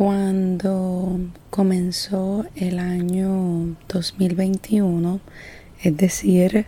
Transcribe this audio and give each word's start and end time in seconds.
Cuando 0.00 1.20
comenzó 1.50 2.46
el 2.56 2.78
año 2.78 3.76
2021, 3.86 5.20
es 5.82 5.94
decir, 5.94 6.64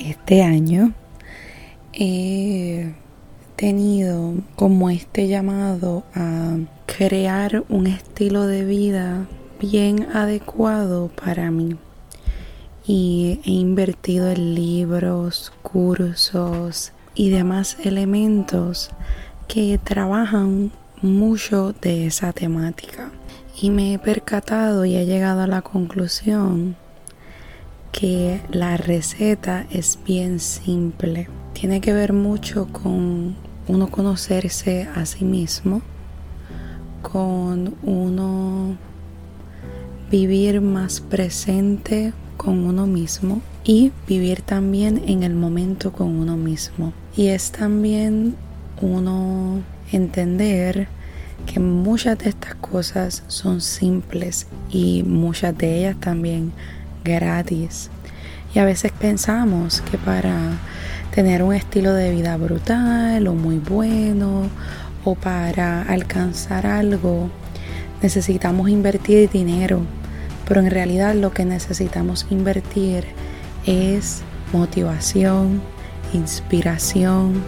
este 0.00 0.42
año, 0.42 0.92
he 1.92 2.92
tenido 3.54 4.34
como 4.56 4.90
este 4.90 5.28
llamado 5.28 6.02
a 6.16 6.56
crear 6.86 7.62
un 7.68 7.86
estilo 7.86 8.44
de 8.48 8.64
vida 8.64 9.28
bien 9.60 10.08
adecuado 10.12 11.12
para 11.14 11.52
mí. 11.52 11.76
Y 12.84 13.38
he 13.44 13.52
invertido 13.52 14.32
en 14.32 14.56
libros, 14.56 15.52
cursos 15.62 16.90
y 17.14 17.30
demás 17.30 17.76
elementos 17.84 18.90
que 19.46 19.78
trabajan 19.78 20.72
mucho 21.02 21.74
de 21.80 22.06
esa 22.06 22.32
temática. 22.32 23.10
Y 23.60 23.70
me 23.70 23.94
he 23.94 23.98
percatado 23.98 24.84
y 24.84 24.96
he 24.96 25.06
llegado 25.06 25.42
a 25.42 25.46
la 25.46 25.62
conclusión 25.62 26.76
que 27.92 28.40
la 28.50 28.76
receta 28.76 29.66
es 29.70 29.98
bien 30.04 30.40
simple. 30.40 31.28
Tiene 31.52 31.80
que 31.80 31.92
ver 31.92 32.12
mucho 32.12 32.66
con 32.72 33.36
uno 33.68 33.90
conocerse 33.90 34.88
a 34.94 35.06
sí 35.06 35.24
mismo, 35.24 35.82
con 37.02 37.76
uno 37.82 38.76
vivir 40.10 40.60
más 40.60 41.00
presente 41.00 42.12
con 42.36 42.66
uno 42.66 42.86
mismo 42.86 43.40
y 43.64 43.92
vivir 44.06 44.42
también 44.42 45.02
en 45.06 45.22
el 45.22 45.34
momento 45.34 45.92
con 45.92 46.08
uno 46.08 46.36
mismo. 46.36 46.92
Y 47.16 47.28
es 47.28 47.52
también 47.52 48.36
uno 48.80 49.62
entender 49.92 50.88
que 51.46 51.60
muchas 51.60 52.18
de 52.18 52.30
estas 52.30 52.54
cosas 52.54 53.22
son 53.28 53.60
simples 53.60 54.46
y 54.70 55.02
muchas 55.02 55.56
de 55.56 55.78
ellas 55.78 55.96
también 56.00 56.52
gratis. 57.04 57.90
Y 58.54 58.58
a 58.58 58.64
veces 58.64 58.92
pensamos 58.92 59.80
que 59.82 59.98
para 59.98 60.58
tener 61.14 61.42
un 61.42 61.54
estilo 61.54 61.92
de 61.92 62.12
vida 62.12 62.36
brutal 62.36 63.26
o 63.28 63.34
muy 63.34 63.58
bueno 63.58 64.48
o 65.04 65.14
para 65.14 65.82
alcanzar 65.82 66.66
algo 66.66 67.30
necesitamos 68.02 68.68
invertir 68.68 69.30
dinero, 69.30 69.80
pero 70.46 70.60
en 70.60 70.70
realidad 70.70 71.14
lo 71.14 71.32
que 71.32 71.44
necesitamos 71.44 72.26
invertir 72.30 73.04
es 73.66 74.22
motivación, 74.52 75.62
inspiración, 76.12 77.42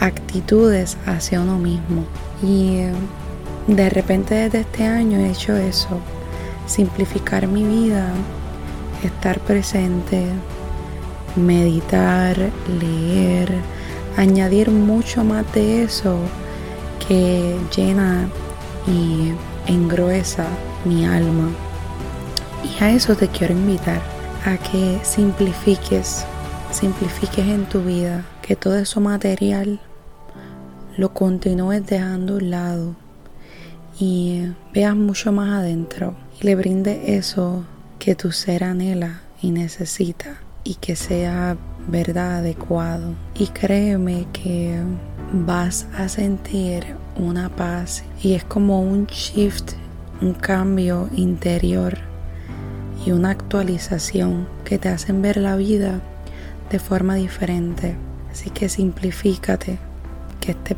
actitudes 0.00 0.96
hacia 1.06 1.40
uno 1.40 1.58
mismo. 1.58 2.04
Y 2.42 2.82
de 3.66 3.90
repente 3.90 4.34
desde 4.34 4.60
este 4.60 4.86
año 4.86 5.18
he 5.18 5.30
hecho 5.30 5.56
eso, 5.56 6.00
simplificar 6.66 7.46
mi 7.46 7.64
vida, 7.64 8.08
estar 9.02 9.38
presente, 9.40 10.26
meditar, 11.36 12.36
leer, 12.80 13.52
añadir 14.16 14.70
mucho 14.70 15.24
más 15.24 15.50
de 15.52 15.84
eso 15.84 16.18
que 17.06 17.56
llena 17.76 18.28
y 18.86 19.32
engruesa 19.66 20.46
mi 20.84 21.04
alma. 21.04 21.50
Y 22.64 22.82
a 22.82 22.90
eso 22.90 23.14
te 23.14 23.28
quiero 23.28 23.54
invitar, 23.54 24.00
a 24.44 24.56
que 24.56 24.98
simplifiques, 25.02 26.24
simplifiques 26.70 27.46
en 27.46 27.66
tu 27.66 27.82
vida, 27.82 28.24
que 28.42 28.56
todo 28.56 28.76
eso 28.78 29.00
material 29.00 29.80
lo 30.98 31.14
continúes 31.14 31.86
dejando 31.86 32.34
a 32.34 32.36
un 32.38 32.50
lado 32.50 32.96
y 34.00 34.48
veas 34.74 34.96
mucho 34.96 35.30
más 35.30 35.60
adentro 35.60 36.16
y 36.40 36.44
le 36.44 36.56
brinde 36.56 37.16
eso 37.16 37.64
que 38.00 38.16
tu 38.16 38.32
ser 38.32 38.64
anhela 38.64 39.20
y 39.40 39.52
necesita 39.52 40.38
y 40.64 40.74
que 40.74 40.96
sea 40.96 41.56
verdad 41.86 42.38
adecuado. 42.38 43.14
Y 43.36 43.46
créeme 43.46 44.26
que 44.32 44.76
vas 45.32 45.86
a 45.96 46.08
sentir 46.08 46.84
una 47.16 47.48
paz 47.48 48.02
y 48.20 48.34
es 48.34 48.42
como 48.42 48.82
un 48.82 49.06
shift, 49.06 49.74
un 50.20 50.34
cambio 50.34 51.08
interior 51.14 51.96
y 53.06 53.12
una 53.12 53.30
actualización 53.30 54.48
que 54.64 54.78
te 54.78 54.88
hacen 54.88 55.22
ver 55.22 55.36
la 55.36 55.54
vida 55.54 56.00
de 56.72 56.80
forma 56.80 57.14
diferente. 57.14 57.94
Así 58.32 58.50
que 58.50 58.68
simplifícate 58.68 59.78
at 60.48 60.64
the 60.64 60.74